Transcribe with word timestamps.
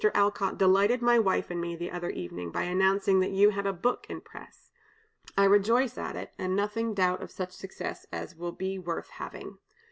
Alcott 0.15 0.57
delighted 0.57 1.03
my 1.03 1.19
wife 1.19 1.51
and 1.51 1.61
me, 1.61 1.75
the 1.75 1.91
other 1.91 2.09
evening, 2.09 2.49
by 2.49 2.63
announcing 2.63 3.19
that 3.19 3.29
you 3.29 3.51
had 3.51 3.67
a 3.67 3.71
book 3.71 4.07
in 4.09 4.19
press. 4.19 4.71
I 5.37 5.43
rejoice 5.43 5.95
at 5.95 6.15
it, 6.15 6.33
and 6.39 6.55
nothing 6.55 6.95
doubt 6.95 7.21
of 7.21 7.29
such 7.29 7.51
success 7.51 8.07
as 8.11 8.35
will 8.35 8.51
be 8.51 8.79
worth 8.79 9.09
having. 9.09 9.59